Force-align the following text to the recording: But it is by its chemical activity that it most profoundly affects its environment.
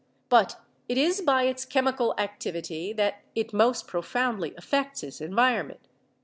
But 0.29 0.59
it 0.89 0.97
is 0.97 1.21
by 1.21 1.43
its 1.43 1.63
chemical 1.63 2.15
activity 2.19 2.91
that 2.91 3.21
it 3.35 3.53
most 3.53 3.85
profoundly 3.87 4.55
affects 4.55 5.03
its 5.03 5.21
environment. 5.21 5.87